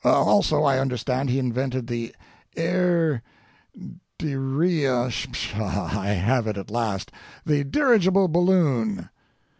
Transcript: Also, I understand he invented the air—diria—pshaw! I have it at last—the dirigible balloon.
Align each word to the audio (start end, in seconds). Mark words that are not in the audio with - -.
Also, 0.03 0.63
I 0.63 0.79
understand 0.79 1.29
he 1.29 1.37
invented 1.37 1.85
the 1.85 2.15
air—diria—pshaw! 2.57 3.93
I 5.95 6.07
have 6.07 6.47
it 6.47 6.57
at 6.57 6.71
last—the 6.71 7.65
dirigible 7.65 8.27
balloon. 8.27 9.09